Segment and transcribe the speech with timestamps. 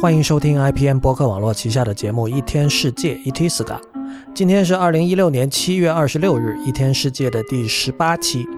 [0.00, 3.80] 欢迎收听 IPN 播客网络旗下的节目《一天世界》（Itiska）。
[4.32, 8.44] 今天是二零一六年七月二十六日，《一天世界》的第十八期。《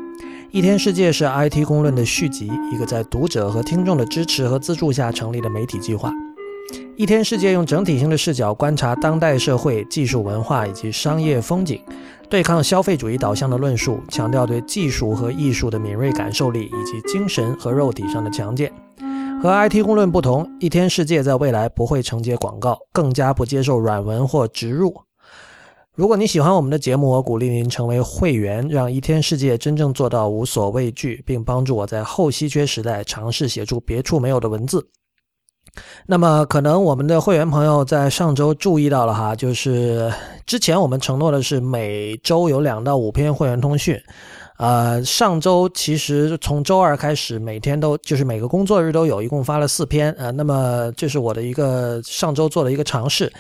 [0.51, 6.11] 一天世界》是 IT 公论的续集，一个在读者和听众的支持和资助下成立的媒体计划。
[6.95, 11.81] 《一天世界》用整体性的视角观察当代社会、技术文化以及商业风景，
[12.29, 18.71] 对抗消费主义导向的论述，强调对技术和艺术的敏锐感受力以及精神和肉体上的强健。
[19.43, 24.95] 和 IT 公论不同，一天世界在未来不会承接广告，更加不接受软文或植入。
[25.95, 34.87] 如果你喜欢我们的节目，我鼓励您成为会员，让一天世界真正做到无所畏惧，并帮助我在后稀缺时代尝试写出别处没有的文字。
[36.07, 40.13] 那么，可能我们的会员朋友在上周注意到了哈，就是
[40.45, 43.99] 之前我们承诺的是每周有两到五篇会员通讯。
[44.61, 50.13] 呃，上周其实从周二开始，每天都就是每个工作日都有，一共发了四篇。
[50.19, 53.33] 呃，那么这是我的一个上周做的一个尝试。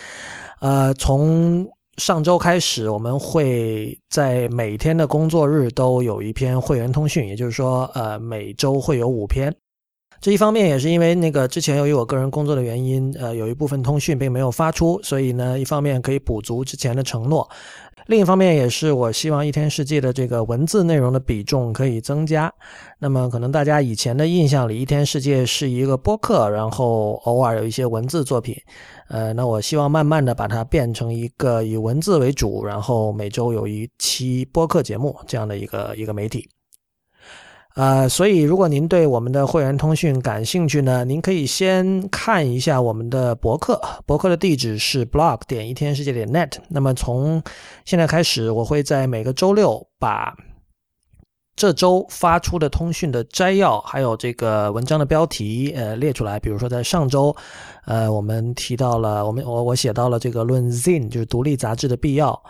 [0.61, 9.55] 呃，从上周开始，我们会在每天的工作日都有一篇会员通讯，也就是说，呃，每周会有五篇。
[10.21, 17.49] 这一方面也是因为那个之前由于我个人工作的原因，呃，有一部分通讯并没有发出，所以呢，一方面可以补足之前的承诺，
[18.05, 22.53] 另一方面也是我希望一天世界的这个文字内容的比重可以增加。
[22.99, 28.55] 那么可能大家以前的印象里，一天世界是一个播客，然后偶尔有一些文字作品，
[29.09, 36.47] 呃，那我希望慢慢的把它变成一个以文字为主，然后每周有一期播客节目这样的一个一个媒体。
[37.77, 46.51] 呃，所以如果您对我们的会员通讯感兴趣呢，您可以先看一下我们的博客，博客的地址是 blog 点一天世界点 net。
[46.69, 47.41] 那么从
[47.85, 50.37] 现在开始，我会在每个周六把
[51.55, 56.41] 这周发出的通讯的摘要，还有这个文章的标题，呃，列出来。
[56.41, 57.35] 比如说在上周，
[57.87, 62.43] 呃，我们提到了我们我我写到了这个论 Zin 就是独立杂志的必要，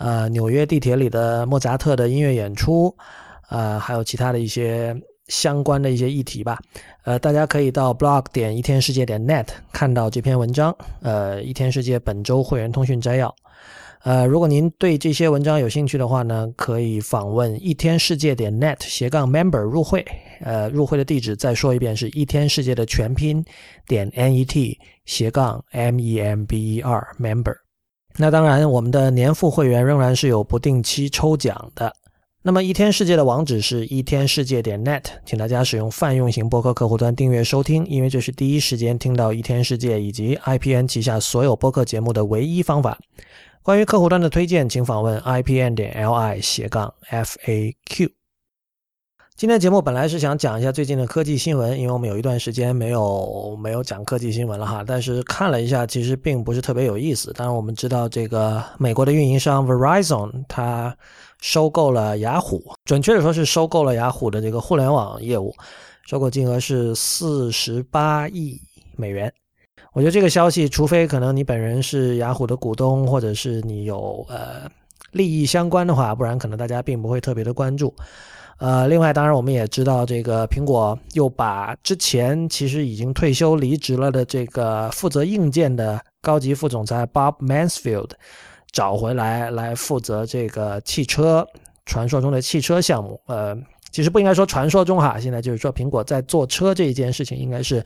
[0.00, 2.94] 呃，纽约地铁里的莫扎特的音乐演出。
[3.48, 4.94] 呃，还有其他的一些
[5.28, 6.58] 相关的一些议题吧。
[7.04, 10.74] 呃，大家可以到 blog 点一天世界点 net 看到这篇文章。
[11.02, 13.34] 呃，一天世界本周会员通讯摘要。
[14.02, 20.04] 呃，如果您对这些文章有兴趣的话呢，可以访问一天世界点 net 斜杠 member 入会。
[20.42, 23.42] 呃，入会的地址再说一遍，是一天世界的全拼
[23.88, 24.76] 点 net
[25.06, 27.54] 斜杠 m e m b e r member。
[28.18, 31.90] 那当然，我们的年付会员仍然是有不定期抽奖的。
[32.46, 42.98] 那么一天世界的网址是一天世界点 net，请大家使用泛用型播客客户端订阅收听，因为这是第一时间听到一天世界以及 IPN 旗下所有播客节目的唯一方法。
[43.62, 48.10] 关于客户端的推荐，请访问 IPN 点 LI 斜杠 FAQ。
[49.36, 54.84] 今天节目本来是想讲一下最近的科技新闻，因为我们有一段时间没有没有讲科技新闻了哈。
[54.86, 57.32] 但是看了一下，其实并不是特别有意思。
[57.32, 60.94] 当然，我们知道这个美国的运营商 Verizon 它
[61.40, 65.54] 收购了雅虎，准确的说是收购了雅虎的这个互联网业务，
[66.06, 68.60] 收购金额是四十八亿
[68.96, 69.32] 美元。
[69.92, 74.68] 我觉得这个消息，除非可能你本人是雅虎的股东，或者是你有呃
[75.12, 77.94] 利益相关的话，不然可能大家并不会特别的关注。
[78.58, 88.10] 呃，另外，当然我们也知道，这个苹果又把之前其实已经退休离职了的这个负责硬件的高级副总裁 Bob Mansfield
[88.74, 91.46] 找回来，来负责这个汽车
[91.86, 93.18] 传说中的汽车项目。
[93.26, 93.56] 呃，
[93.92, 97.82] 其实不应该说传说中哈，现在就是说苹果在做车这一件事情，应该是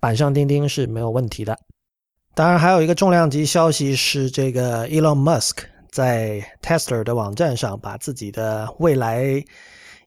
[0.00, 1.56] 板上钉钉是没有问题的。
[2.34, 5.58] 当然，还有一个重量级消息是，这个 Elon Musk
[5.92, 9.42] 在 Tesla 的网站上把自己的未来。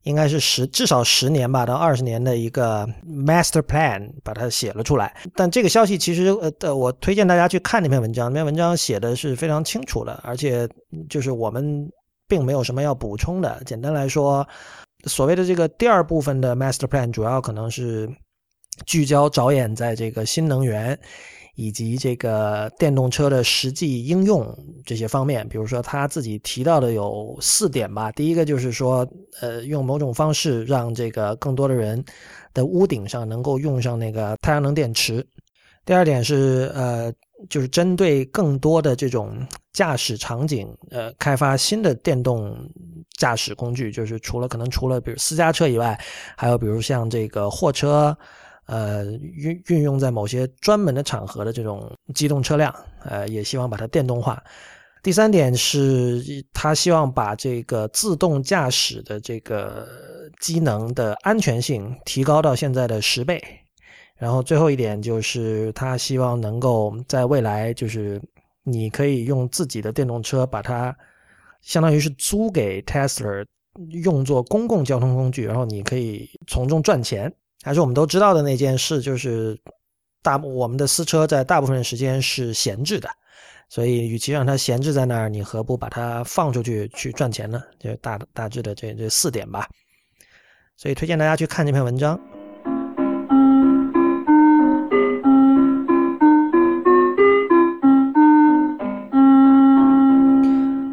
[0.03, 5.15] 应该是十至少十年吧，到二十年的一个 master plan，把它写了出来。
[5.35, 6.27] 但这个消息其实
[6.61, 10.67] 呃，我推荐大家去看那篇文章，那篇文章写的是非常清楚的，而且
[11.09, 11.89] 就是我们
[12.27, 13.61] 并没有什么要补充的。
[13.65, 14.47] 简单来说，
[15.05, 18.09] 所谓的这个第二部分的 master plan，主要可能是
[18.85, 20.97] 聚焦着眼在这个新能源。
[21.57, 24.55] 以及这个电动车的实际应用
[24.85, 28.11] 这些方面，比如说他自己提到的有四点吧。
[28.11, 29.05] 第一个就是说，
[29.41, 32.03] 呃，用某种方式让这个更多的人
[32.53, 35.25] 的屋顶上能够用上那个太阳能电池。
[35.83, 37.11] 第二点是，呃，
[37.49, 39.35] 就是针对更多的这种
[39.73, 42.55] 驾驶场景，呃，开发新的电动
[43.17, 45.99] 驾驶工具，就是除了可能除了比如私家车以外，
[46.37, 48.15] 还有比如像这个货车。
[48.67, 52.73] 呃，运运用在某些专门的场合的这种机动车辆，
[53.03, 54.41] 呃，也希望把它电动化。
[55.01, 56.21] 第三点是，
[56.51, 59.87] 他希望把这个自动驾驶的这个
[60.41, 63.41] 机能的安全性提高到现在的十倍。
[64.17, 68.21] 然后最后一点就是他希望能够在未来，就是
[68.63, 70.93] 你可以用自己的电动车把它，
[71.61, 73.45] 相当于是租给 Tesla
[74.03, 77.33] 用作公共交通工具，然后你可以从中赚钱。
[77.63, 79.59] 还是我们都知道的那件事，就是
[80.21, 83.09] 大我们的私车在大部分时间是闲置的，
[83.67, 87.61] 所以与其让它闲置在那儿，你何不把它放出去去赚钱呢？
[87.79, 89.67] 就大大致的这这四点吧。
[90.77, 92.19] 所以推荐大家去看这篇文章。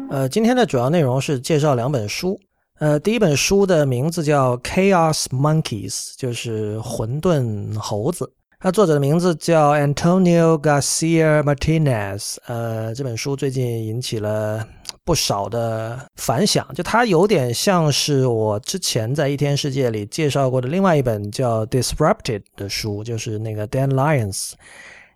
[0.09, 2.39] 呃，今天的主要内容是介绍两本书。
[2.79, 8.29] 呃，第一本书的名字叫《Chaos Monkeys》，就是混沌猴子。
[8.59, 12.35] 它作者的名字叫 Antonio Garcia Martinez。
[12.47, 14.67] 呃，这本书最近引起了
[15.05, 16.67] 不少的反响。
[16.75, 24.51] 就它有点像是我之前在一天世界里介绍过的另外一本叫《Disrupted》的书，就是那个 Dan Lyons。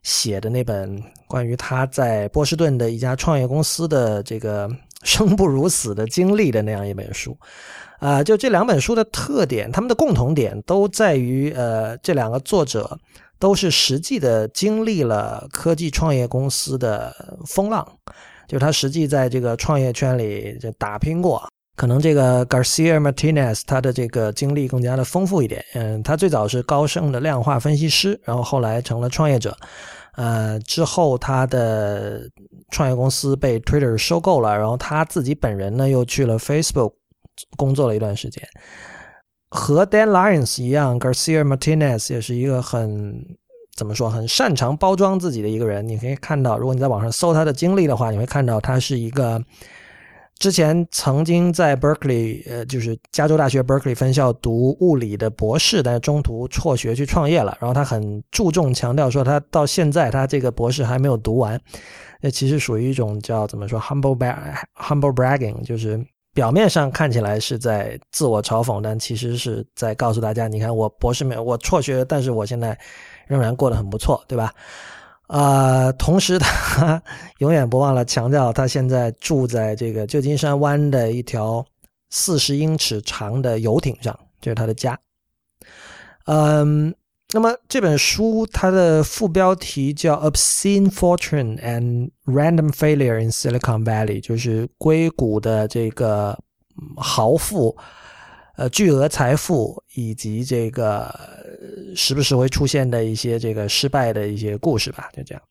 [0.01, 4.67] 写的那本关于他在波士顿的一家创业公司的这个
[5.03, 7.37] 生不如死的经历的那样一本书，
[7.99, 12.97] 啊，就这两本书的特点，他们的共同点都在于，呃，这两个作者
[13.37, 17.13] 都是实际的经历了科技创业公司的
[17.45, 17.87] 风浪，
[18.47, 21.47] 就是他实际在这个创业圈里就打拼过。
[21.77, 25.63] 可能这个 Garcia Martinez 他的这个经历更加的丰富一点。
[25.75, 29.55] 嗯，他最早是高盛的量化分析师，然后后来成了创业者。
[30.15, 32.21] 呃，之后他的
[32.71, 36.93] 创业公司被 Twitter 收购了，然后他自己本人呢又去了 Facebook
[37.55, 38.43] 工作了一段时间。
[39.49, 43.25] 和 Dan Lyons 一样，Garcia Martinez 也是一个很
[43.75, 45.87] 怎么说很擅长包装自己的一个人。
[45.87, 49.41] 你可以看到，如果你在网上搜他的经历的话，你会看到他是一个。
[50.39, 57.57] 之前曾经在 Berkeley，呃，就是加州大学 Berkeley 分校读物理的博士，但是中途辍学去创业了。
[57.59, 61.59] 然后他很注重强调说，他到现在他这个博士还没有读完。
[62.21, 64.35] 那其实属于一种叫怎么说 humble brag
[64.75, 66.01] humble bragging，就是
[66.33, 72.77] 表面上看起来是在自我嘲讽，但其实是在告诉大家，你看我博士没有，我辍学，但是我现在
[73.27, 74.53] 仍然过得很不错，对吧？
[75.29, 77.01] 啊，同时他
[77.37, 81.63] 永远不忘了强调，他现在住在这个旧金山湾的一条
[82.09, 84.99] 四十英尺长的游艇上，这是他的家。
[86.25, 86.95] 嗯，
[87.31, 96.35] 那么这本书它的副标题叫《Obscene Fortune and Random Failure in Silicon Valley》，就是硅谷的这个
[96.97, 97.77] 豪富。
[98.59, 101.09] 呃，巨额财富以及这个
[101.95, 105.41] 时不时会出现的一些这个失败的一些故事吧，就这样。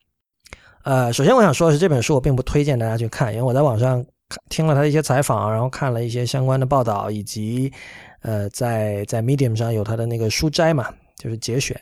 [0.84, 4.04] 呃，首先我想说的是，这本书我并不推荐大家去看，因为我在网上
[4.50, 7.72] 听了他的一些采访，然后看了一些相关的报道，以及
[8.20, 11.80] 呃，在在 Medium 上有他的那个书摘嘛，就是节选。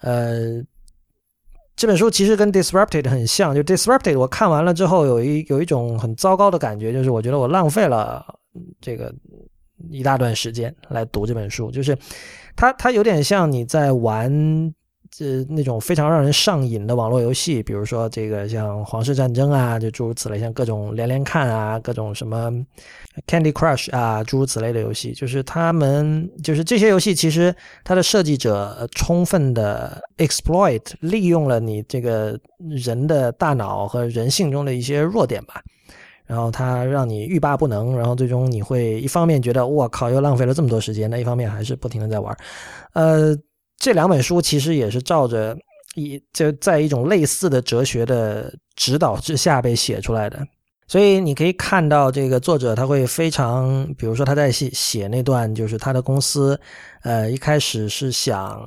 [0.00, 0.62] 呃，
[1.76, 8.24] 这本书其实跟 Disrupted 很像，就 Disrupted 我看完了之后有一有一种很糟糕的感觉，就是我觉得我浪费了
[8.80, 9.14] 这个。
[9.90, 11.96] 一大段时间来读这本书，就是
[12.54, 14.74] 它，它有点像你在玩。
[15.08, 22.50] 这那种非常让人上瘾的网络游戏，比如说这个像《皇室战争》啊，就诸如此类，像各种连连看啊，各种什么
[23.26, 35.62] Candy Crush 啊，诸如此类的游戏，就是他们就是这些游戏，其实它的设计者充分的 exploit 利用了你这个人的大脑和人性中的一些弱点吧，
[36.26, 42.36] 然后它让你欲罢不能，然后最终你会一方面觉得我靠又浪费了这么多时间，那一方面还是不停的在玩，
[42.92, 43.36] 呃。
[43.78, 45.54] 这两本书其实也是照着
[45.96, 50.42] 一就在一种类似的哲学的指导之下被写出来的。
[50.88, 56.58] 所以你可以看到，这个作者他会非常，比如说他在写写那段，就是他的公司，
[57.02, 58.58] 呃，一开始是想，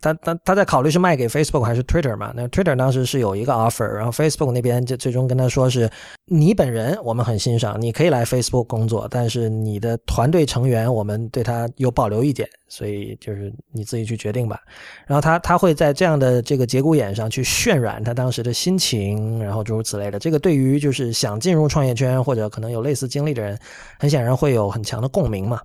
[0.00, 2.32] 他他他在考虑是卖给 Facebook 还是 Twitter 嘛？
[2.34, 5.88] 那 Twitter 当时是有一个 offer，然后 Facebook 那边就最终跟他说是，
[6.24, 14.58] 你本人我们很欣赏，你可以来 Facebook 工作，但是你的团队成员我们对他有保留意见，所以就是你自己去决定吧。
[15.06, 20.18] 然后他他会在这样的这个节骨眼上去渲染他当时的心情，然后诸如此类的。
[20.18, 21.60] 这个对于就是想进。
[21.60, 23.58] 入创业圈或者可能有类似经历的人，
[23.98, 25.60] 很显然会有很强的共鸣嘛。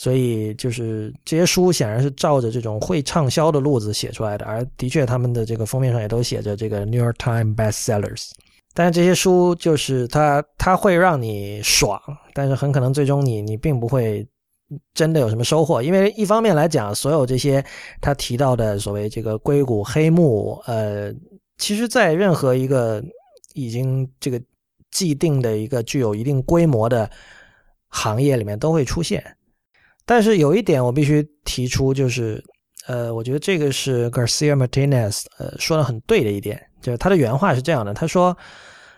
[0.00, 8.30] 所以就是这些书显然是照着这种会畅销的路子写出来的，而的确他们的这个封面上也都写着这个 New York Times Bestsellers。
[8.72, 12.00] 但是这些书就是它它会让你爽，
[12.32, 14.26] 但是很可能最终你你并不会
[14.94, 17.62] 真的有什么收获，因为一方面来讲，所有这些
[18.00, 21.12] 他提到的所谓这个硅谷黑幕，呃，
[21.58, 23.04] 其实在任何一个
[23.52, 24.40] 已经这个。
[24.92, 27.08] 既定的一个具有一定规模的
[27.90, 29.24] 行业里面都会出现，
[30.10, 32.42] 但是有一点我必须提出，就是
[32.88, 38.36] 呃，我觉得这个是 Garcia Martinez 呃说的很对的一点，就是他的原话是这样的，他说，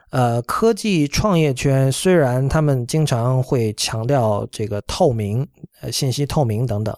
[0.09, 5.47] 呃，科技创业圈虽然他们经常会强调这个透明，
[5.83, 6.97] 呃，信息透明等等，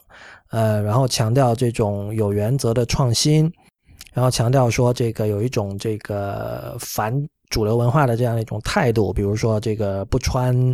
[0.52, 3.52] 呃，然后强调这种有原则的创新，
[4.12, 7.12] 然后强调说这个有一种这个反
[7.50, 10.72] 主流文化的这样一种态度，比如说这个不穿。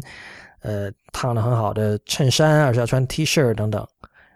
[0.63, 3.87] 呃，烫的很好的衬衫，而是要穿 T 恤等等。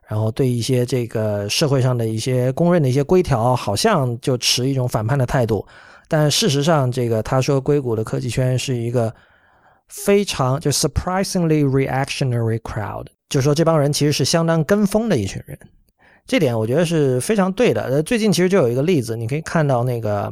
[0.06, 5.66] 然后对一些这个社会上的一些公认的一些规条，好像就持一种反叛的态度。
[6.08, 9.12] 但事实上，这个他说硅谷的科技圈是一个
[9.88, 15.58] 非常就 surprisingly reactionary crowd，就是说这帮人其实是相当跟风的一群人。
[16.26, 17.82] 这点我觉得是非常对的。
[17.84, 20.30] 呃，最近其实就有一个例子，你可以看到那个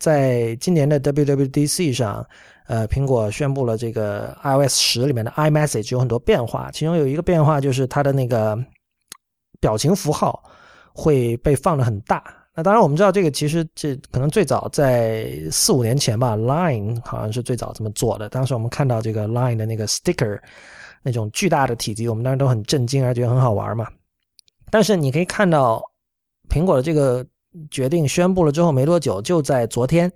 [0.00, 2.26] 在今年的 WWDC 上。
[2.66, 8.58] 呃，苹果宣布了这个 iOS 十里面的 iMessage 有很多变化，其中有一个变化就是它的那个
[9.60, 10.42] 表情符号
[10.92, 12.22] 会被放的很大。
[12.54, 18.28] 那当然我们知道这个其实这可能最早在四五年前吧，Line 好像是最早这么做的。
[18.28, 20.38] 当时我们看到这个 Line 的那个 sticker
[21.02, 23.88] 那种巨大的体积，我们当时都很震惊，而且很好玩嘛。
[24.70, 25.82] 但是你可以看到
[26.48, 27.24] 苹果的这个
[27.70, 30.12] 决定宣布了之后没多久，就在昨天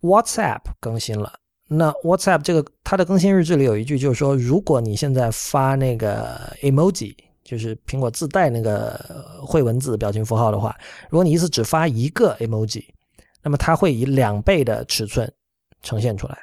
[0.00, 1.32] ，WhatsApp 更新了。
[1.70, 8.98] 那 WhatsApp 这个它的更新日志里有一句，就是说，如果你现在发那个 emoji，就是苹果自带那个
[9.42, 10.74] 绘文字表情符号的话，
[11.10, 12.84] 如果你一次只发一个 emoji，
[13.42, 15.30] 那么它会以两倍的尺寸
[15.82, 16.38] 呈现出来。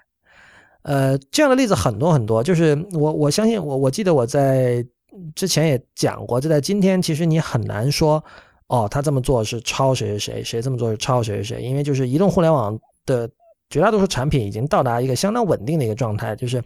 [0.84, 4.86] 呃，这样的例子很多很多，就是我我相信我我记得我在
[5.34, 8.24] 之前也讲过，就在今天，其实你很难说
[8.68, 13.28] 哦，他这么做是抄谁谁谁，谁这么做是抄谁谁谁，因为就是移动互联网的。
[13.70, 16.64] 绝大多数产品已经到达一个相当稳定的一个状态，就是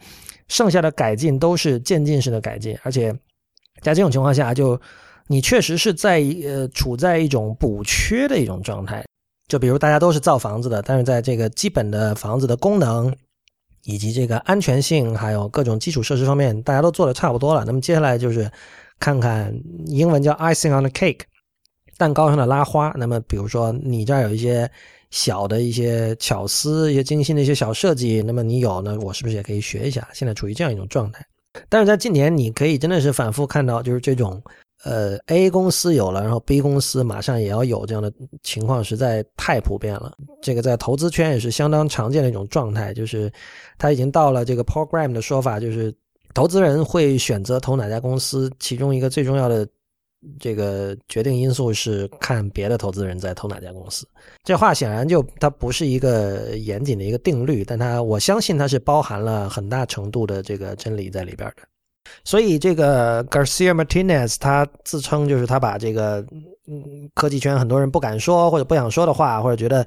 [0.49, 3.11] 剩下的改进都是渐进式的改进，而且
[3.81, 4.79] 在这种情况下，就
[5.27, 9.03] 你确实是在呃处在一种补缺的一种状态。
[9.47, 13.15] 就比如大家都是造房子的，但是在这个基本的房子的功能
[13.85, 17.63] 以及这个安全性，还有各种基础设施方面，大家都做的差不多了。
[17.65, 18.51] 那么接下来就是
[18.99, 21.21] 看看英文叫 icing on the cake，
[21.97, 22.93] 蛋糕上的拉花。
[22.97, 24.69] 那么比如说你这儿有一些。
[25.11, 28.97] 小的一些巧思，一些精心的一些小设计，那么你有呢？
[29.01, 30.07] 我是不是也可以学一下？
[30.13, 31.25] 现在处于这样一种状态。
[31.67, 34.41] 但是在近年，你可以真的是反复看到，就是这种，
[34.83, 38.13] 呃，A 公司有了，然后 B 公司马上也要有这样的
[38.43, 40.13] 情况，实在太普遍了。
[40.41, 43.31] 这个在投资圈也是相当常见的一种状态，就是
[43.79, 45.91] 他已经到了这个 program 的说法，就是
[46.35, 49.67] 投资人会选择投哪家公司，其中一个最重要的。
[50.39, 54.07] 这个决定因素是看别的投资人在投哪家公司。
[54.43, 61.63] 这话显然就它不是一个严谨的一个定律，但它我相信它是包含了很大程度的这个真理在里边的。
[62.23, 66.25] 所以这个 Garcia Martinez 他自称就是他把这个
[66.67, 69.85] 嗯科技圈很多人不敢说或者不想说的话，或者觉得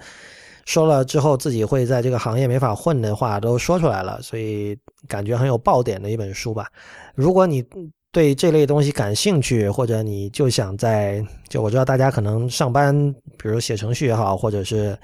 [0.65, 6.69] 说了之后自己会在这个行业没法混的话都说出来了，所以感觉很有爆点的一本书吧。
[7.17, 7.65] 如果你
[8.13, 12.95] 对这类东西感兴趣，或者你就想在就我知道大家可能上班，
[13.39, 14.95] 比如写程序也好，或者是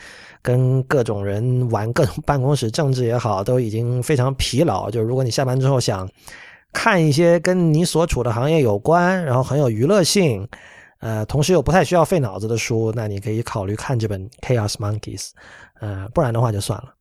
[0.43, 4.91] 跟各种人玩各种办公室政治也好，都已经非常疲劳。
[4.91, 6.07] 就如果你下班之后想
[6.75, 10.47] 看一些跟你所处的行业有关，然后很有娱乐性，
[11.01, 15.29] 呃，同时又不太需要费脑子的书，那你可以考虑看这本《Chaos Monkeys》。
[15.81, 16.93] 呃，不然的话就算了。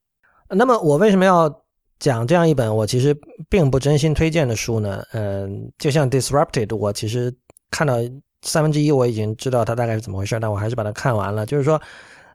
[0.51, 1.53] 那么我为什么要？
[1.99, 3.17] 讲这样一本我其实
[3.49, 7.33] 并不真心推荐的书呢，嗯，就像 Disrupted，我其实
[7.71, 7.95] 看到
[8.43, 11.45] 三分之一我已经知道它大概是怎么回事，但我还是把它看完了。
[11.45, 11.81] 就是说，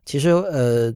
[0.05, 0.93] 其实呃，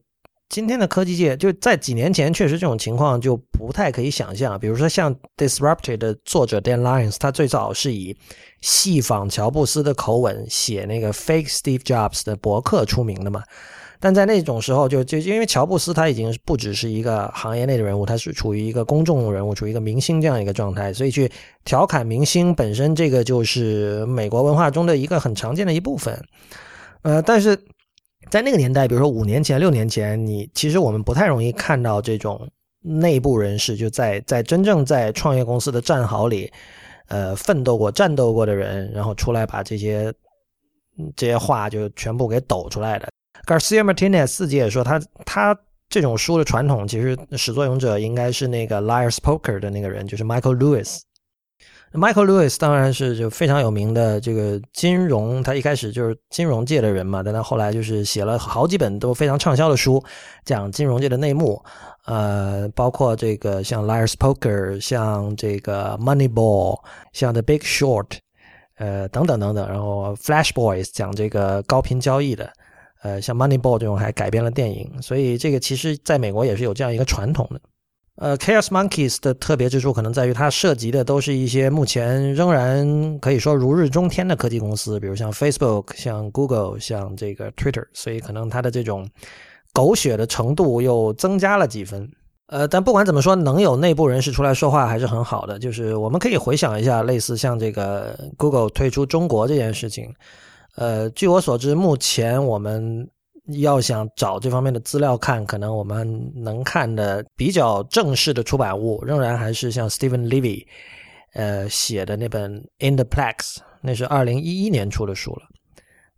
[0.49, 4.58] 今天的科技界就在几年前确实这种情况就不太可以想象。
[4.58, 8.16] 比如说像 Disrupted 的作者 Dan Lyons，他最早是以
[8.62, 13.42] 戏仿乔布斯的口吻写那个 Fake Steve Jobs 的博客出名的嘛。
[13.98, 21.30] 但在那种时候，就就因为乔布斯他已经不只是一个行业内的人物，他是处于一个公众人物，处于一个明星这样一个状态，所以去
[21.64, 26.22] 调侃明星本身，这个就是美国文化中的一个很常见的一部分。
[27.02, 27.56] 呃，但是
[28.30, 32.48] 在那个年代，比如说五年前、六年前，你其实我们不太容易看到这种
[32.82, 36.52] 内部人士就在在真正在创业公司的战壕里，
[37.08, 40.12] 呃，奋斗过、战斗过的人，然后出来把这些
[41.14, 43.08] 这些话就全部给抖出来的。
[43.46, 45.56] Garcia Martinez 自己也说，他他
[45.88, 50.98] 这种书的传统，其实始作俑者应该是那个 Liar's Poker 的那个人，就是 Michael Lewis。
[51.92, 60.02] Michael Lewis 当然是就非常有名的这个金融，他一开始就是金融界的人嘛，但他后来就是写了好几本都非常畅销的书，
[60.44, 61.64] 讲金融界的内幕，
[62.04, 66.80] 呃，包括这个像 Liar's Poker，像这个 Moneyball，
[67.12, 68.18] 像 The Big Short。
[68.78, 69.66] 呃，等等等等。
[69.66, 72.52] 然后 Flash Boys 讲这个高频交易的，
[73.06, 77.60] 呃，像 Moneyball 这种还改编了电影，所以这个其实在美国也是有这样一个传统的。
[78.16, 89.08] 呃，Chaos Monkeys 的特别之处可能在于它涉及的都是一些目前仍然可以说如日中天的科技公司，比如像 Facebook、像 Google、像这个 Twitter，所以可能它的这种
[89.72, 92.10] 狗血的程度又增加了几分。
[92.48, 95.58] 呃，但不管怎么说，能有内部人士出来说话还是很好的。
[95.58, 100.12] 就是我们可以回想一下，类似像这个 Google 退出中国这件事情。
[100.76, 103.09] 呃，据我所知，目前我们。
[103.61, 110.66] 要想找这方面的资料看，可能我们能看的比较正式的出版物，仍然还是像 Steven Levy，
[111.35, 113.37] 呃写的那本《In the Plex》，
[113.80, 115.42] 那是二零一一年出的书了。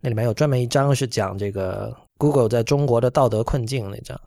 [0.01, 4.19] 那里面有专门一章是讲这个 Google 在中国的道德困境那章。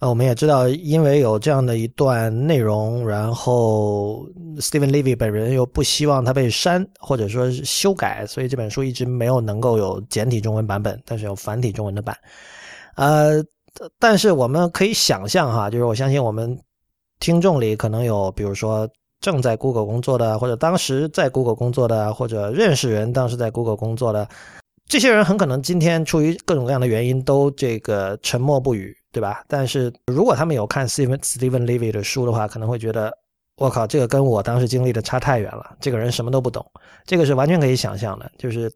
[0.00, 4.26] 呃，我们也知道，因为有这样的一段内容，然后
[4.56, 12.16] Stephen Levy 本人又不希望它被删或者说修改，所以这本书一直没有能够有简体中文版本，但是有繁体中文的版。
[12.96, 13.44] 呃，
[13.98, 16.58] 但是我们可以想象哈，就是我相信我们
[17.18, 18.88] 听众里可能有，比如说
[19.20, 24.26] 正在 Google 工作的，或者当时在 Google 工作的，或者认识人当时在 Google 工作的，
[24.88, 28.96] 这些人很可能今天出于各种各样的原因都这个沉默不语。
[29.12, 29.44] 对吧？
[29.48, 33.12] 但是如果他们有看 Steven Steven Levy 的书的话，可能会觉得，
[33.56, 35.76] 我靠，这个跟我当时经历的差太远了。
[35.80, 36.64] 这个人什么都不懂，
[37.04, 38.30] 这个是完全可以想象的。
[38.38, 38.72] 就是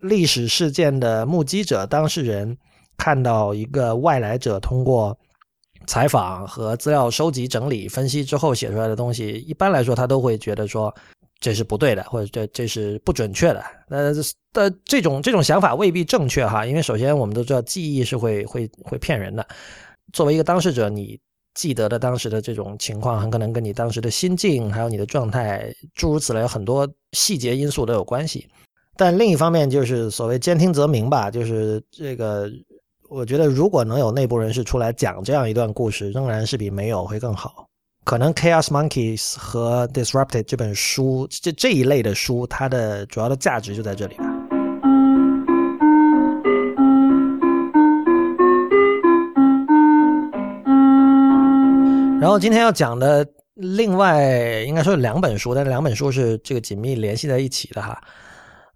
[0.00, 2.56] 历史事件的目击者、当事人
[2.96, 5.16] 看到一个外来者通过
[5.86, 10.94] 采访和资料收集、整理、分析之后写出来的东西，一般来说他都会觉得说。
[11.44, 13.62] 这是不对的，或者这这是不准确的。
[13.90, 14.14] 呃，
[14.54, 19.46] 的这种这种想法未必正确哈，因为首先我们都知道记忆是会会会骗人的。
[20.14, 21.20] 作为一个当事者，你
[21.52, 28.48] 记得的当时的这种情况，很可能跟你当时的心境，还有你的状态，诸如此类很多细节因素都有关系。
[28.96, 32.50] 但另一方面，就是所谓兼听则明吧，就是这个，
[33.10, 37.63] 我觉得如果能有内部人士出来讲这样一段故事，仍然是比没有会更好。
[38.04, 44.24] 可能《Chaos Monkeys》和《Disrupted》这本书，这这一类的书，它的主要的价值就在这里吧。
[52.20, 57.98] 然后今天要讲的另外应该说两本书，但是两本书是这个紧密联系在一起的哈。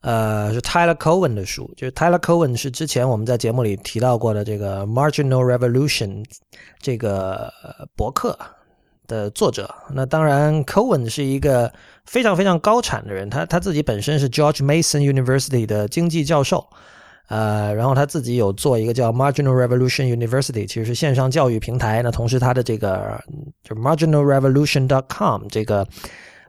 [0.01, 6.25] 呃，是 Tyler Cowen 的书，就是 Tyler Cowen 是之前我们在节目里提到过的这个《Marginal Revolution》
[6.81, 7.53] 这个
[7.95, 8.39] 博客。
[9.09, 11.73] 的作者，那当然，Cohen 是一个
[12.05, 16.65] 非常非常高产的人，他他自己本身是 George Mason University 的经济教授，
[17.29, 22.03] 呃，然后他自己有做一个叫 Marginal Revolution University，其实是线上教育平台。
[22.03, 23.19] 那同时他的这个
[23.65, 25.87] 就 marginalrevolution.com 这个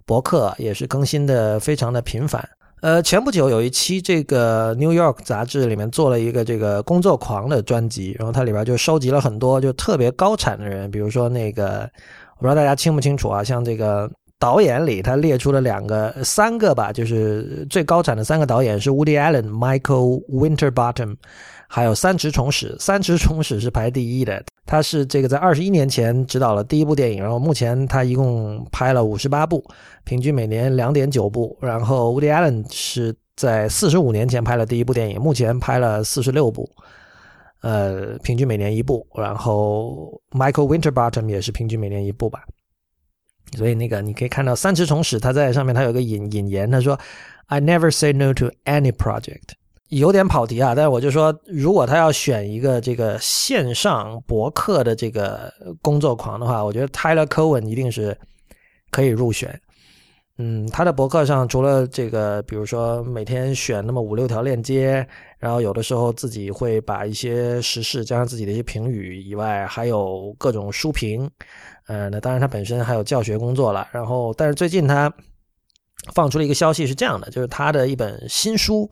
[0.05, 2.47] 博客也是更新的非常的频繁。
[2.81, 11.89] 呃，前不久有一期这个 New York 杂志里面做了一个这个工作狂的专辑，然后它里边就收集了很多就特别高产的人，比如说那个。
[12.39, 13.43] 不知道大家清不清楚啊？
[13.43, 21.17] 像这个导演里，他列出了两个、三个吧，就是最高产的三个导演是 Woody Allen、Michael Winterbottom，
[21.67, 22.73] 还有三池崇史。
[22.79, 29.61] 三池崇史是排第一的，他是这个在二十一年前执导了第一部电影，然后目前他一共拍了五十八部，
[30.05, 31.57] 平均每年两点九部。
[31.59, 36.69] 然后 Woody Allen 是在四十五年前拍了第一部电影，目前拍了四十六部。
[37.61, 42.43] 呃，平均每年一部，然后 Michael Winterbottom 也是平均每年一部吧。
[43.57, 46.97] 所以那个你可以看到三池崇史他在上面，他有个引引言，他说
[47.47, 49.53] ：“I never say no to any project。”
[49.89, 58.15] 有点跑题啊，但是我就说，如果他要选一个这个线上博客的这个工作狂的话，我觉得 Tyler Cohen 一定是
[58.91, 59.59] 可以入选。
[60.41, 65.05] 嗯，他的博客上除了这个，比如说每天选那么五六条链接，
[65.37, 71.29] 然后有的时候自己会把一些时事加上自己的一些评语以外，还有各种书评。
[71.87, 73.85] 呃，那当然他本身还有教学工作了。
[73.91, 75.13] 然后，但是最近他
[76.13, 78.89] 放出了一个消息是这样的，就是他的一本新书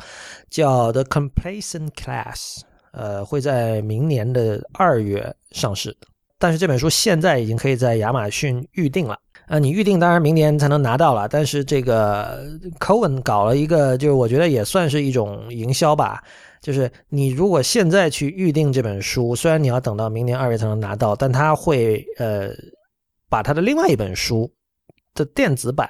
[0.49, 2.35] 叫《The Complacent Class》，
[2.91, 5.95] 呃，会在明年的二月上市。
[6.37, 9.17] 但是这本书现在已经可以在亚马逊预定了。
[9.47, 12.45] 呃，你预定当然明年才能拿到了，但是这个
[12.79, 16.21] Cohen 搞了一个，就是我觉得也算是一种营销吧。
[16.61, 22.49] 就是你如果现在去预定这本书，虽然你要等到明年二月才能拿到，但他会呃
[23.29, 24.51] 把他的另外一本书
[25.13, 25.89] 的电子版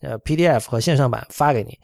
[0.00, 1.78] 呃 PDF 和线上版发给你。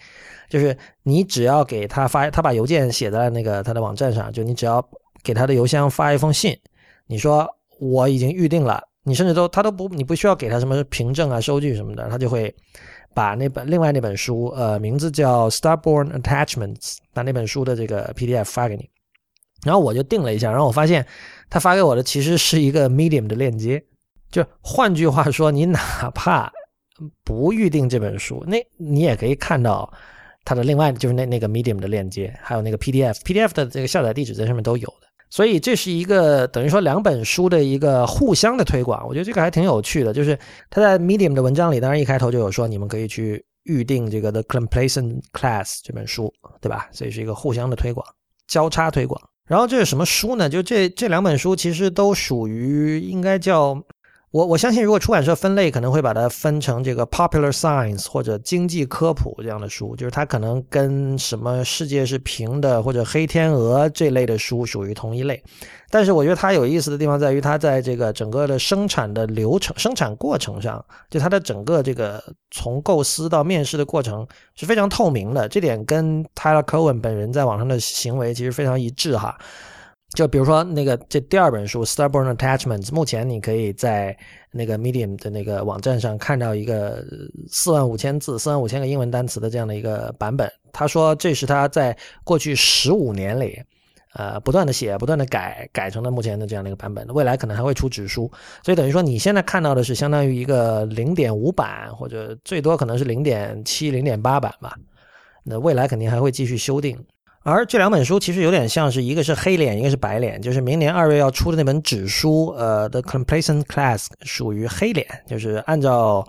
[0.48, 4.82] 就是你只要给他发，他把邮件写在那个他的网站上，就你只要
[5.22, 6.58] 给他的邮箱发一封信，
[7.06, 7.46] 你说
[7.78, 8.82] 我已经预定了。
[9.04, 12.54] 你甚至都他都不，你不需要给他什么凭证啊、收据什么的，他就会
[13.14, 16.76] 把那本另外那本书，呃，名字叫《Starborn Attachments》，
[17.12, 18.88] 把那本书的这个 PDF 发给你。
[19.64, 21.06] 然后我就定了一下，然后我发现
[21.50, 23.82] 他发给我的其实是一个 Medium 的链接。
[24.30, 26.50] 就换句话说，你哪怕
[27.24, 29.92] 不预定这本书，那你也可以看到
[30.44, 35.09] 它的另外就是那那个 Medium 的链接，还有那个 PDF，PDF 的这个下载地址在上面都有的。
[35.30, 40.12] 所以这是一个等于说两本书的一个互相的推广，我觉得这个还挺有趣的。
[40.12, 40.38] 就是
[40.68, 46.88] 他在 Medium 的文章里，当然一开头就有说你们可以去预定这个 The Complacent Class 这本书，对吧？
[46.92, 48.04] 所以是一个互相的推广，
[48.46, 49.20] 交叉推广。
[49.46, 50.48] 然后这是什么书呢？
[50.48, 53.82] 就这这两本书其实都属于应该叫。
[54.32, 65.42] 我我相信，如果出版社分类，可能会把它分成这个 popular science 或者经济科普这样的书，就是它可能跟什么世界是平的或者黑天鹅这类的书属于同一类。
[65.90, 75.48] 但是我觉得它有意思的地方在于，它在这个整个的生产的流程、生产过程上，就它的整个这个从构思到面试的过程是非常透明的。
[75.48, 79.36] 这点跟 Tyler Cowen 本人在网上的行为其实非常一致哈。
[80.14, 84.16] 就比如说那个这第二本书《Starborn Attachments》，目前你可以在
[84.50, 87.04] 那个 Medium 的那个网站上看到一个
[87.48, 90.50] 四万五千字、四万五千个英文单词的这样的一个版本。
[90.72, 93.62] 他说这是他在过去十五年里，
[94.14, 97.06] 呃，不断的写、不断的改，改成了目前的这样的一个版本。
[97.08, 98.28] 未来可能还会出纸书，
[98.64, 104.76] 所以等于说你现在看到的是相当于一个零点五版，或者最多可能是零点七、零点八版吧。
[105.44, 106.98] 那未来肯定还会继续修订。
[107.42, 110.40] 而这两本书其实有点像是一个是黑脸，一个是白脸。
[110.42, 115.06] 就是明年二月要出的那本纸书，呃，《The Complacent Class》属于黑脸。
[115.26, 116.26] 就是按照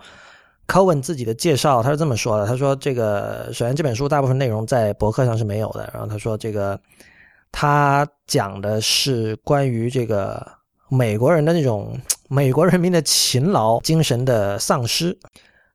[0.67, 5.89] Cohen 自己的介绍，他是这么说的：他说，这个首先这本书大部分内容在博客上是没有的。
[5.93, 6.80] 然后他说，这个
[7.52, 10.45] 他讲的是关于这个
[10.88, 15.17] 美国人的那种美国人民的勤劳精神的丧失。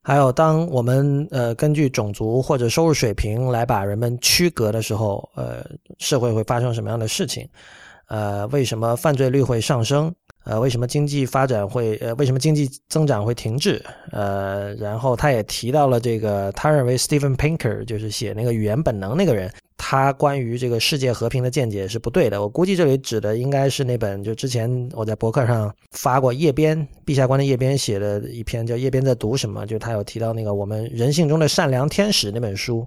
[0.07, 5.67] 还有，当我们呃根据种族或者收入水平来把人们区隔的时候，呃，
[5.99, 7.45] 社会会发生什么样的事情？
[8.07, 10.15] 呃，为什么犯罪率会上升？
[10.47, 13.85] 呃，为什么经济发展会呃，为什么经济增长会停滞？
[14.13, 19.53] 呃，然后他也提到了这个，他认为 Steven Pinker 就是写那个语言本能那个人。
[19.79, 22.41] 他关于这个世界和平的见解是不对的。
[22.41, 32.87] 我估计这里指的应该是那本，就之前我在博客上发过叶边陛下官的叶边写的一篇叫《叶边在读什么》，就他有提到那个我们人性中的善良天使那本书。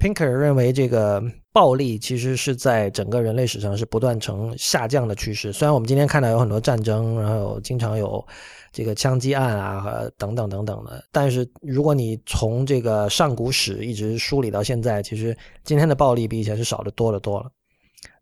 [0.00, 1.22] Pinker 认为这个
[1.58, 5.52] 暴力其实是在整个人类史上是不断呈下降的趋势。
[5.52, 8.24] 虽然我们今天看到有很多战争，然后经常有。
[8.70, 17.50] 这个枪击案啊，等等等等的，但是如果你从这个上古史一直梳理到现在，其实今天的暴力比以前是少的多的多了。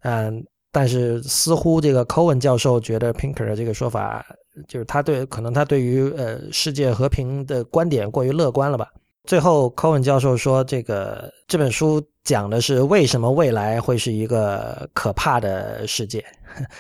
[0.02, 4.24] 嗯，但是似乎这个 Cohen 教授觉得 Pinker 的这个说法，
[4.68, 8.88] 就是他对可能他对于呃世界和平的观点过于乐观了吧。
[9.26, 16.24] 最后，Cohen 教授说：“这个这本书讲的是为什么未来会是一个可怕的世界，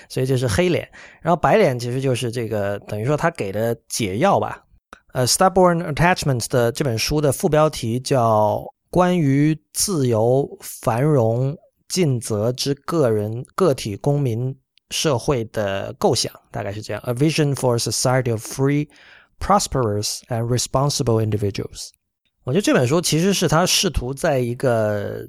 [0.08, 0.88] 所以这是黑脸。
[1.20, 4.62] 然后白脸其实就是这个，等于说他给的解药吧。
[5.12, 8.58] 呃，《Starborn Attachments》的这本书的副标题叫
[8.90, 11.56] 《关于自由、繁荣、
[11.88, 14.56] 尽责之个人、个体、公民
[14.90, 18.88] 社会的构想》，大概是这样：“A Vision for a Society of Free,
[19.40, 21.88] Prosperous, and Responsible Individuals。”
[22.46, 25.26] 我觉得这本书其实是他试图在一个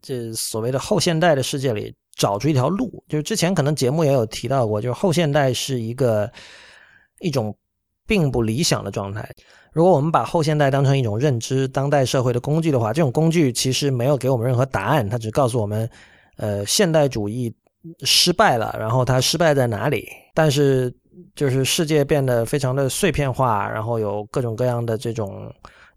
[0.00, 3.02] 这所谓的后现代的世界里找出一条路。
[3.08, 6.30] 就是之前可能节目也有提到过，就是后现代是一个
[7.18, 7.52] 一种
[8.06, 9.28] 并不理想的状态。
[9.72, 15.90] 如果我们把后现代当成一种认知当代社会的工具的话，这种工具其实没有给我们任何答案，它只告诉我们，
[16.36, 17.52] 呃，现代主义
[18.02, 20.08] 失败了，然后它失败在哪里。
[20.32, 20.94] 但是
[21.34, 25.52] 就是世界变得非常的碎片化，然后有各种各样的这种。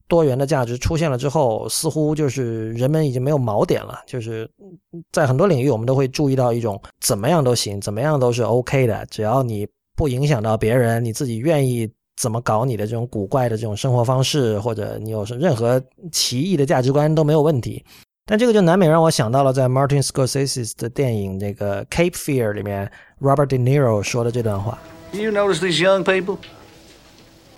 [0.09, 4.01] 多元的价值出现了之后，似乎就是人们已经没有锚点了。
[4.05, 4.49] 就是
[5.13, 17.81] 在很多领域，我们都会注意到一种怎么样都行，怎么样都是 OK 的，只要你不影响到别人，你自己愿意怎么搞你的这种古怪的这种生活方式，或者你有任何奇异的价值观都没有问题。
[18.25, 22.91] 但这个就难免让我想到了在 Martin Scorsese 的电影《那个 Cape Fear》里面
[23.21, 24.77] Robert De Niro 说的这段话。
[25.11, 26.37] You notice these young people?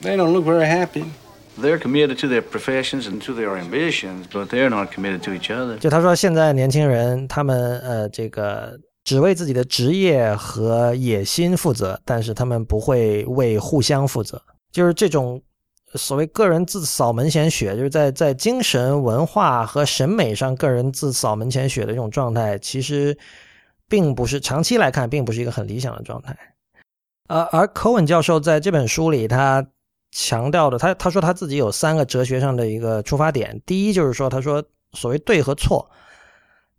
[0.02, 1.04] They don't look very happy.
[1.62, 5.52] They're committed to their professions and to their ambitions, but they're not committed to each
[5.52, 5.78] other.
[5.78, 14.41] 就他说，现在年轻人他们呃，这个只为自己的职业和野心负责，但是他们不会为互相负责。
[14.71, 15.41] 就是这种
[15.95, 23.17] 所谓个人自扫门前雪，就是在在精神文化和审美上个人自扫门前雪的这种状态，其实
[23.88, 26.36] 并不是长期来看，并不是一个很理想的状态。
[27.28, 29.65] 呃，而 Cohen 教授在这本书里，他
[30.12, 33.62] 强调的，他他说他自己有三个哲学上的一个出发点。
[33.65, 35.89] 第一就是说，他说所谓对和错，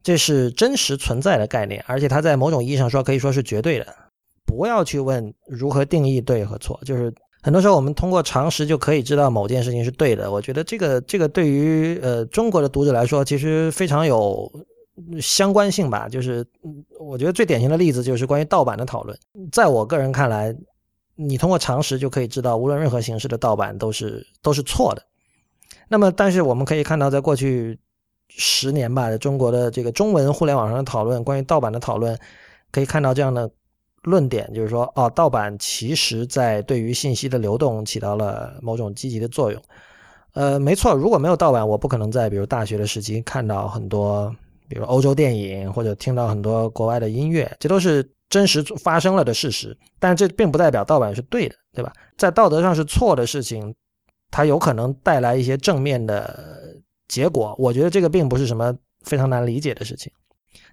[0.02, 3.86] 这是真实存在的概念，而且他在某种意义上说可以说是绝对的。
[4.44, 7.10] 不要去问如何定义对和错，就是
[7.42, 10.30] 很多时候我们通过常识就可以知道某件事情是对的。
[10.30, 14.52] 我觉得这个这个对于呃中国的读者来说，其实非常有
[15.22, 16.06] 相关性吧。
[16.06, 16.44] 就是
[17.00, 19.18] 我觉得最典型的例子就是关于盗版的讨论，
[19.50, 20.54] 在我个人看来。
[21.14, 25.02] 你通过常识就可以知道，无论任何形式的盗版都是都是错的。
[25.88, 27.78] 那么，但是我们可以看到，在过去
[28.28, 32.18] 十年吧，中国的这个中文互联网上的讨论，关于盗版的讨论，
[32.70, 33.50] 可以看到这样的
[34.02, 39.62] 论点，就是说，哦，盗版其实在对于信息的流动起到了某种积极的作用。
[40.32, 44.34] 呃，没错，如果没有盗版，我不可能在比如大学的时期看到很多，
[44.66, 48.08] 比如欧洲电影，或者听到很多国外的音乐，这都是。
[48.32, 51.92] 真实发生了的事实，但这并不代表盗版是对的，对吧？
[52.16, 53.74] 在道德上是错的事情，
[54.30, 56.74] 它有可能带来一些正面的
[57.08, 57.54] 结果。
[57.58, 60.10] 我觉得这个并不是什么非常难理解的事情。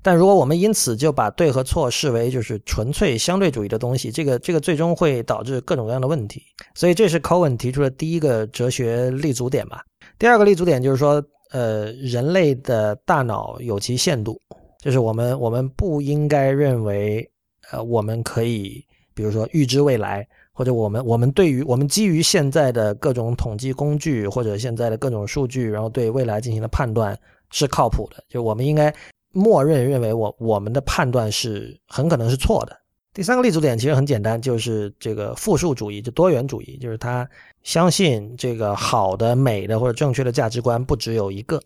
[0.01, 6.41] 但如果我们因此就把对和错视为就是纯粹相对主义的东西，这个这个最终会导致各种各样的问题。
[6.75, 9.83] 所以这是 Cohen 提出的第一个哲学立足点吧。
[10.17, 14.39] 第二个立足点就是说，呃，人类的大脑有其限度，
[14.81, 17.29] 就是我们我们不应该认为。
[17.71, 27.17] 呃，我们可以比如说预知未来，或者我们我们对于我们基于现在的各种统计工具或者现在的各种数据，然后对未来进行的判断
[27.51, 28.23] 是靠谱的。
[28.29, 28.93] 就我们应该
[29.33, 32.75] 默认认为我我们的判断是很可能是错的。
[33.13, 37.29] 第三个立足点其实很简单，就是这个复数主义，就多元主义，就是他
[37.63, 41.61] 相信这个好的、美的或者正确的价值观不只有一个。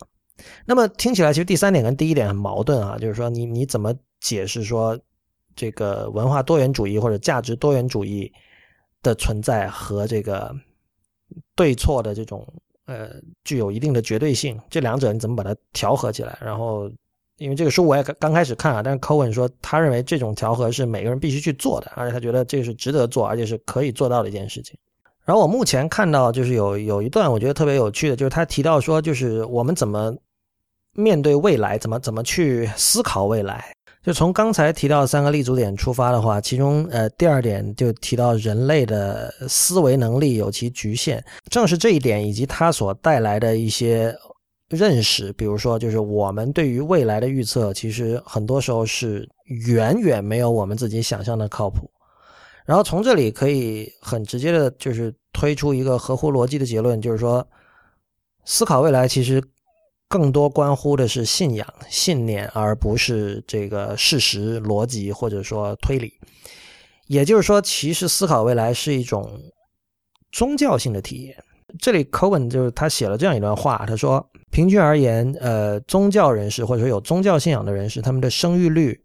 [0.66, 5.00] 那么听起来其实第三点跟第一点很矛盾啊，就是说你你怎么解释说？
[5.56, 8.32] 这个文化多元主义或者价值多元主义
[9.02, 10.56] 的存在和这个
[11.56, 12.48] 对错的这种
[12.86, 13.10] 呃
[13.44, 16.38] 具有一定的绝对性，这两者你怎么把它调和起来？
[16.42, 16.90] 然后，
[17.38, 24.78] 因为这个书我也刚开始看啊，但是 Cohen 说他认为这种调和是每个人必须去做的，而且他觉得这是值得做，而且是可以做到的一件事情。
[25.26, 30.16] 然后我目前看到就是有有一段我觉得特别有趣的，就是他提到说，就是我们怎么
[30.94, 33.73] 面对未来，怎么怎么去思考未来。
[34.04, 44.14] 就从刚才提到三个立足点出发的话，其中呃第二点就提到人类的思维能力有其局限，正是这一点以及它所带来的一些
[44.68, 51.90] 认识，比如说就是我们对于未来的预测，其实很多时候是远远没有我们自己想象的靠谱。
[52.66, 57.48] 然后从这里可以很直接的，就是推出一个合乎逻辑的结论，就是说
[58.44, 59.42] 思考未来其实。
[60.14, 66.14] 更多关乎的是信仰、信念，而不是这个事实、逻辑或者说推理。
[67.08, 69.28] 也就是说，其实思考未来是一种
[70.32, 71.36] 宗教性的体验。
[71.80, 79.04] 这里 Cohen 就是他写了这样一段话，他说：平均而言，呃，宗教人士或者说有宗教信仰的人士，他们的生育率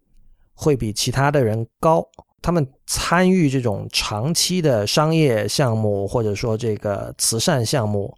[0.53, 2.07] 会比其他的人高。
[2.39, 8.15] 他们参与这种长期的商业项目或者说这个慈善项目。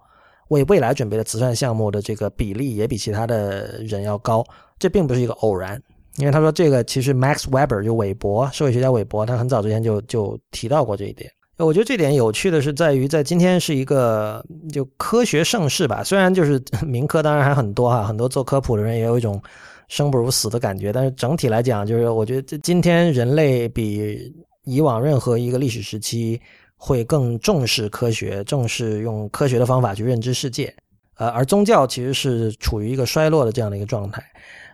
[0.51, 4.45] 为未来准备的慈善项目的这个比例也比其他的人要高，
[4.77, 5.81] 这并不是一个偶然，
[6.17, 11.31] 因为他说这个其实 Max Weber 就韦伯社会学家韦伯，他很早之前就就提到过这一点。
[11.57, 19.41] 我觉得这点有趣的是在于，在今天是一个就科学盛世吧，虽然就是 民科当然还很多哈，很多做科普的人也有一种
[19.87, 24.33] 生不如死的感觉，但是整体来讲，就是我觉得今天人类比
[24.65, 26.41] 以往任何一个历史时期。
[26.83, 30.73] 会更重视科学，重视用科学的方法去认知世界，
[31.13, 34.25] 呃，而宗教其实是处于一个衰落的这样的一个状态，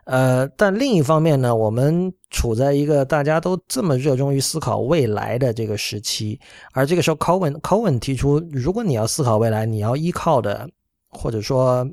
[0.05, 6.39] 呃，但另一方面呢，我们处在一个大家都这么热衷于思考未来的这个时期，
[6.71, 10.65] 而这个时候，Cohen Cohen 提出，如果你要思考未来，你要依靠的，
[11.09, 11.85] 或者说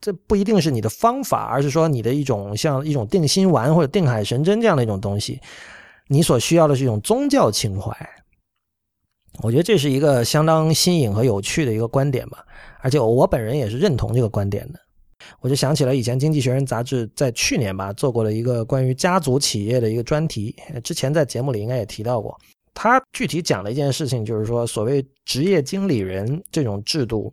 [0.00, 5.40] 这不一定是你的方法，而是说你的一种像一种定心丸或者定海神针这样的一种东西，
[6.08, 7.96] 你所需要的是一种宗教情怀。
[9.42, 12.44] 我觉得这是一个相当新颖和有趣的一个观点吧，
[12.80, 14.78] 而且我本人也是认同这个观点的。
[15.40, 22.38] 我就想起了以前《经济学人》杂志在去年吧做过的一个关于家族企业的一个专题，之前在节目里应该也提到过。
[22.74, 27.32] 他具体讲了一件事情，就是说所谓职业经理人这种制度，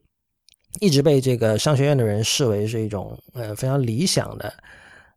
[0.79, 4.51] 一直被这个商学院的人视为是一种呃非常理想的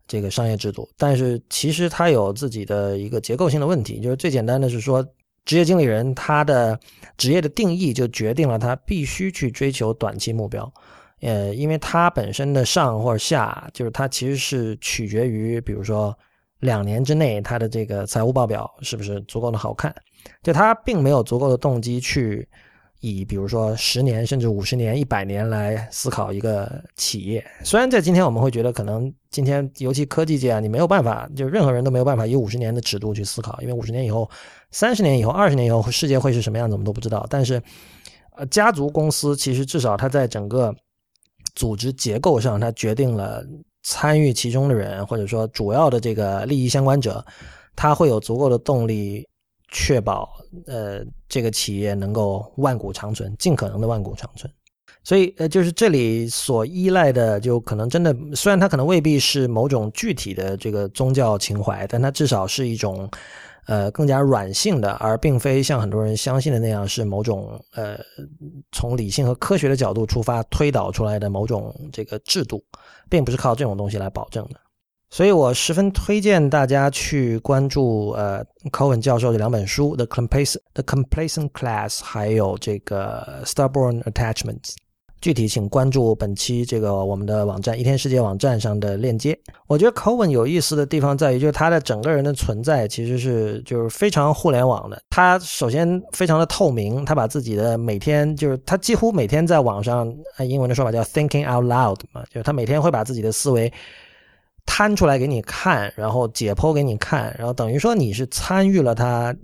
[0.06, 5.06] 这个商业制度，但是其实它有自己的一个结构性的问题，就是最简单的是说。
[5.44, 6.78] 职业经理人他的
[7.16, 10.72] 职业的定义就决定了他必须去追求短期目标，
[11.20, 16.16] 呃，因为他本身的上或者下，就是他其实是取决于，比如说
[16.60, 19.94] 两年之内他的这个财务报表是不是足够的好看，
[20.42, 22.48] 就他并没有足够的动机去
[23.04, 27.44] 以比如说十年甚至五十年、一百年来思考一个企业。
[27.62, 34.30] 虽然在今天我们会觉得，可能今天尤其科技界啊，你没有办法，就任何人都没有办法以五十年的尺度去思考，因为五十年以后、
[34.70, 37.26] 三十年以后、二十年以后世界会是什么样子，我们都不知道。
[37.28, 37.62] 但是，
[38.36, 40.74] 呃，家族公司其实至少它在整个
[41.54, 43.44] 组织结构上，它决定了
[43.82, 47.22] 参与其中的人，或者说主要的这个利益相关者，
[47.76, 49.28] 他会有足够的动力。
[49.74, 50.32] 确保
[50.66, 54.50] 呃这个企业能够万古长存，尽可能的万古长存。
[55.02, 63.10] 所以呃就是这里所依赖的，就可能真的虽然它可能未必是某种具体的这个宗教情怀，但它至少是一种
[63.66, 67.98] 呃更加软性的，而并非像很多人相信的那样是某种呃
[68.72, 72.64] 从理性和科学的角度出发推导出来的某种这个制度，
[73.10, 74.60] 并不是靠这种东西来保证的。
[75.14, 84.72] 所以我十分推荐大家去关注呃 Cohen 教授这两本书《The Complacent The Complacent Class》还有这个《Stubborn Attachments》。
[85.20, 89.38] 具体请关注本期这个我们的网站一天世界网站上的链接。
[89.68, 95.00] 我觉得 Cohen 有意思的地方在于，就是他的整个人的存在其实是就是非常互联网的。
[95.10, 103.72] 他首先非常的透明，他把自己的每天就是他几乎每天在网上，英文的说法叫 “thinking out loud” 嘛，就是他每天会把自己的思维。
[104.66, 109.34] 摊出来给你看，然后解剖给你看，然后等于说你是参与了他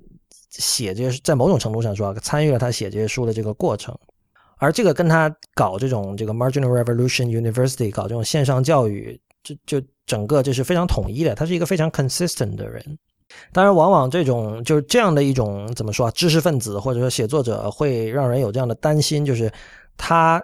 [0.50, 3.96] 写这些，在某种程度上说，参与了他写这些书的这个过程。
[4.56, 11.34] 而这个跟他搞这种这个 Marginal Revolution University 搞这种线上教育，就就整个这是非常统一的。
[11.34, 12.98] 他是一个非常 consistent 的人。
[13.52, 19.50] 当然，往往这种就是这样的一种怎么说啊，知识分子或者说写作者会让人有这样的担心，就是
[19.96, 20.42] 他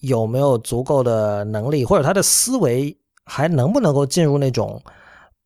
[0.00, 2.96] 有没有足够的能力，或者他的思维。
[3.24, 4.80] 还能不能够进入那种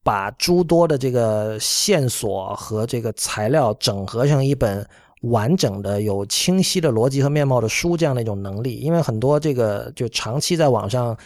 [0.03, 4.87] 把诸多的这个线索和这个材料整合成一本
[5.23, 8.77] 完整的、有清晰的逻辑和面貌的书这样的一种能力？
[8.77, 11.17] 因为很多这个就长期在网上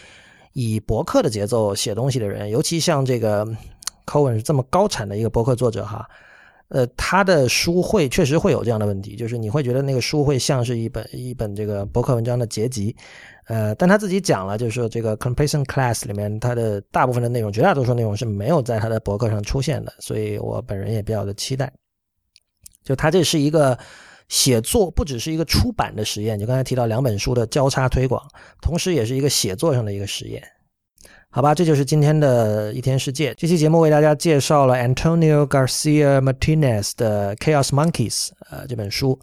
[0.54, 3.46] 以博客的节奏写东西的人，尤其像这个
[4.06, 6.08] Cohen 是这么高产的一个博客作者哈，
[6.72, 12.96] 呃，他的书会确实会有这样的问题，就是你会觉得那个书会像是一本一本这个博客文章的结集。
[13.44, 21.70] 呃，但他自己讲了，就是说这个 completion class 里面，它的大部分的内容，绝大多数内容是没有在他的博客上出现的，所以我本人也比较的期待。
[22.82, 23.78] 就他这是一个
[24.28, 28.22] 写作，不只是一个出版的实验，就刚才提到两本书的交叉推广，
[28.62, 30.42] 同时也是一个写作上的一个实验。
[31.34, 33.32] 好吧，这就是今天的一天世界。
[33.38, 39.18] 这期节目为大家介绍了 Antonio Garcia Martinez 的 Chaos Monkeys，呃，这本书，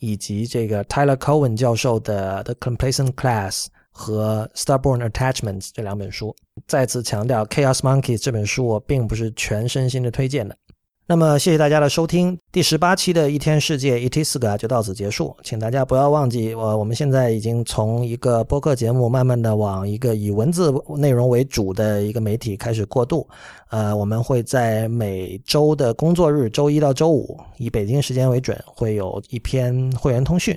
[0.00, 6.34] 以及这个 Tyler Cohen 教授的 The Complacent Class 和 Stubborn Attachments 这两本书。
[6.66, 10.56] 再次强调，Chaos Monkeys 这本书我并不是全身心的推荐的。
[11.04, 12.38] 那么，谢谢大家的收听。
[12.52, 23.28] 第十八期的一天世界 ET 四个就到此结束，请大家不要忘记，我我们现在已经从一个播客节目，慢慢的往一个以文字内容为主的一个媒体开始过渡。
[23.70, 30.56] 呃，我们会在每周的工作日，周一到周五，以北京时间为准，会有一篇会员通讯。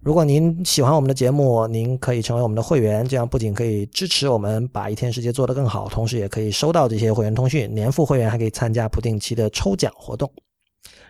[0.00, 7.72] 如果您喜欢我们的节目，您可以成为我们的会员，这样不仅可以支持我们把一天世界做得更好，同时也可以收到这些会员通讯。
[7.74, 10.30] 年付会员还可以参加不定期的抽奖活动。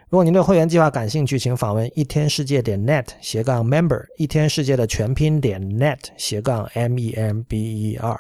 [0.09, 8.19] 如果您对会员计划感兴趣，请访问一天世界点 net 斜杠 member，一天世界的全拼点 net 斜杠 m e m b e r。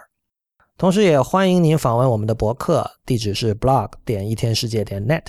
[0.77, 5.23] 同时也欢迎您访问我们的博客，地址是 blog 点一天世界点 net。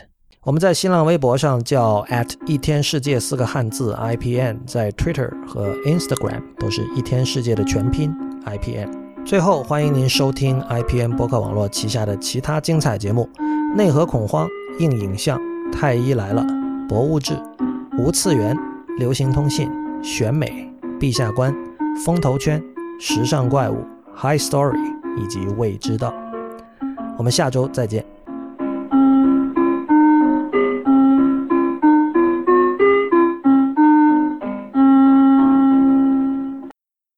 [0.45, 8.09] 我们在新浪微博上叫 at 一天世界四个汉字 IPN，在 Twitter 和 Instagram 都是一天世界的全拼
[8.45, 8.89] IPN。
[9.25, 13.27] 最后，欢迎您收听 IPN 播客网络旗下的其他精彩节目：
[13.75, 14.47] 内核恐慌、
[14.79, 15.37] 硬影像、
[15.73, 16.45] 太医来了、
[16.87, 17.37] 博物志、
[17.97, 18.55] 无次元、
[18.97, 19.69] 流行通信、
[20.01, 21.53] 选美、陛下观、
[22.05, 22.63] 风投圈、
[22.97, 23.83] 时尚怪物、
[24.15, 24.79] High Story
[25.17, 26.13] 以及未知道。
[27.17, 28.05] 我们下周再见。